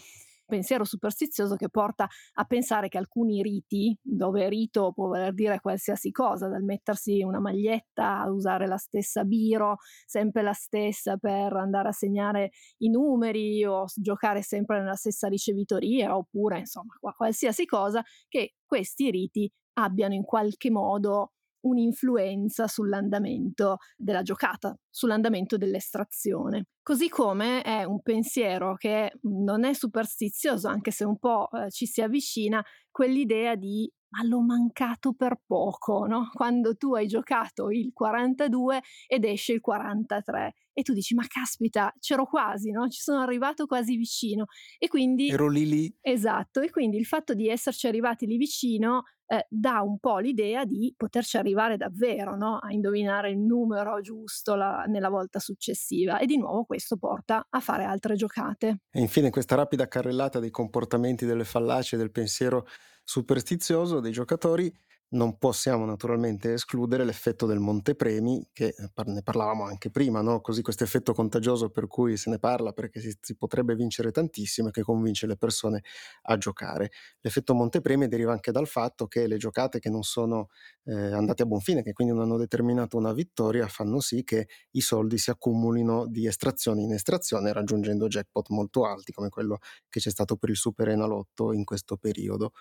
[0.47, 6.11] pensiero superstizioso che porta a pensare che alcuni riti, dove rito può voler dire qualsiasi
[6.11, 9.77] cosa, dal mettersi una maglietta a usare la stessa biro,
[10.07, 16.17] sempre la stessa per andare a segnare i numeri o giocare sempre nella stessa ricevitoria,
[16.17, 21.33] oppure insomma qualsiasi cosa, che questi riti abbiano in qualche modo
[21.65, 26.67] un'influenza sull'andamento della giocata, sull'andamento dell'estrazione.
[26.83, 31.87] Così come è un pensiero che non è superstizioso, anche se un po' eh, ci
[31.87, 36.31] si avvicina, quell'idea di ma l'ho mancato per poco, no?
[36.33, 41.93] Quando tu hai giocato il 42 ed esce il 43 e tu dici ma caspita,
[41.99, 42.89] c'ero quasi, no?
[42.89, 44.47] Ci sono arrivato quasi vicino
[44.79, 45.97] e quindi ero lì lì.
[46.01, 50.65] Esatto, e quindi il fatto di esserci arrivati lì vicino eh, dà un po' l'idea
[50.65, 52.59] di poterci arrivare davvero no?
[52.59, 57.61] a indovinare il numero giusto la, nella volta successiva e di nuovo questo porta a
[57.61, 58.83] fare altre giocate.
[58.91, 62.67] E infine questa rapida carrellata dei comportamenti delle fallacie del pensiero
[63.05, 64.73] superstizioso dei giocatori
[65.15, 70.41] non possiamo naturalmente escludere l'effetto del montepremi, che eh, ne parlavamo anche prima, no?
[70.41, 74.69] così questo effetto contagioso per cui se ne parla perché si, si, potrebbe vincere tantissimo
[74.69, 75.83] e che convince le persone
[76.23, 76.91] a giocare.
[77.21, 80.49] L'effetto montepremi deriva anche dal fatto che le giocate che non sono
[80.85, 84.49] eh, andate a buon fine, che quindi non hanno determinato una vittoria, fanno sì che
[84.73, 90.01] i soldi si accumulino di estrazione in estrazione raggiungendo jackpot molto alti come quello che
[90.01, 92.53] c'è stato per il Super Enalotto in questo periodo.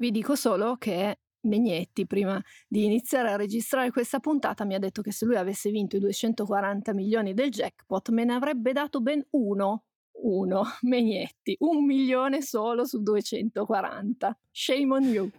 [0.00, 5.02] Vi dico solo che Megnetti, prima di iniziare a registrare questa puntata, mi ha detto
[5.02, 9.22] che se lui avesse vinto i 240 milioni del jackpot me ne avrebbe dato ben
[9.32, 9.84] uno.
[10.22, 14.38] Uno, Megnetti, un milione solo su 240.
[14.50, 15.30] Shame on you.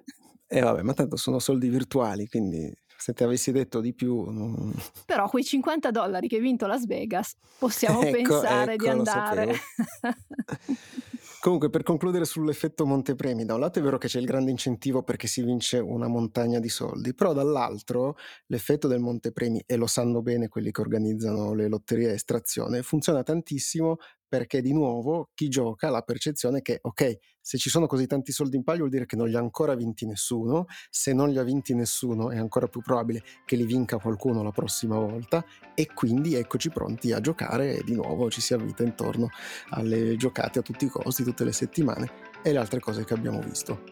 [0.45, 4.29] E eh vabbè, ma tanto sono soldi virtuali, quindi se ti avessi detto di più...
[4.29, 4.75] Non...
[5.07, 9.55] Però quei 50 dollari che hai vinto Las Vegas, possiamo ecco, pensare ecco, di andare...
[11.41, 15.01] Comunque, per concludere sull'effetto montepremi, da un lato è vero che c'è il grande incentivo
[15.01, 18.15] perché si vince una montagna di soldi, però dall'altro
[18.45, 23.23] l'effetto del montepremi, e lo sanno bene quelli che organizzano le lotterie a estrazione, funziona
[23.23, 23.97] tantissimo
[24.31, 28.31] perché di nuovo chi gioca ha la percezione che, ok, se ci sono così tanti
[28.31, 31.37] soldi in palio vuol dire che non li ha ancora vinti nessuno, se non li
[31.37, 35.43] ha vinti nessuno è ancora più probabile che li vinca qualcuno la prossima volta
[35.75, 39.27] e quindi eccoci pronti a giocare e di nuovo ci si avvita intorno
[39.71, 42.09] alle giocate a tutti i costi, tutte le settimane
[42.41, 43.83] e le altre cose che abbiamo visto.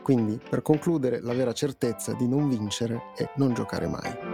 [0.00, 4.27] Quindi, per concludere, la vera certezza di non vincere è non giocare mai.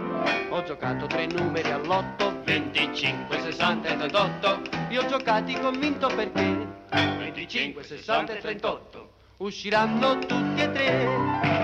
[0.55, 4.61] Ho giocato tre numeri all'otto, 25, 60 e 38.
[4.87, 11.54] Li ho giocati convinto perché 25, 60 e 38 usciranno tutti e tre.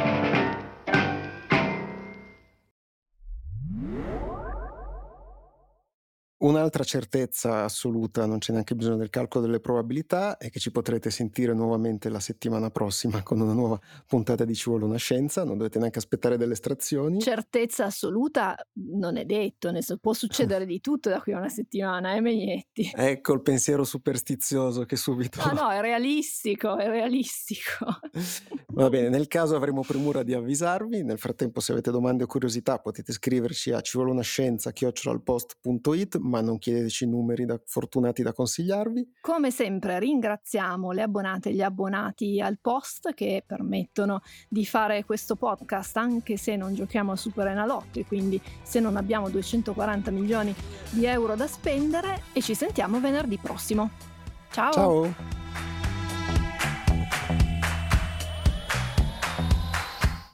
[6.42, 11.12] Un'altra certezza assoluta, non c'è neanche bisogno del calcolo delle probabilità, è che ci potrete
[11.12, 15.58] sentire nuovamente la settimana prossima con una nuova puntata di Ci vuole una scienza, non
[15.58, 17.20] dovete neanche aspettare delle estrazioni.
[17.20, 21.50] Certezza assoluta non è detto, ne so, può succedere di tutto da qui a una
[21.50, 22.92] settimana, eh Megnetti?
[23.12, 25.46] Ecco il pensiero superstizioso che subito...
[25.46, 27.86] No, no, è realistico, è realistico.
[28.74, 32.80] Va bene, nel caso avremo premura di avvisarvi, nel frattempo se avete domande o curiosità
[32.80, 34.72] potete scriverci a ci vuole una scienza
[36.32, 39.18] ma non chiedeteci numeri da, fortunati da consigliarvi.
[39.22, 45.36] Come sempre ringraziamo le abbonate e gli abbonati al post che permettono di fare questo
[45.36, 50.56] podcast anche se non giochiamo a Super Enalotto e quindi se non abbiamo 240 milioni
[50.92, 53.92] di euro da spendere e ci sentiamo venerdì prossimo.
[54.52, 54.72] Ciao!
[54.72, 55.71] Ciao!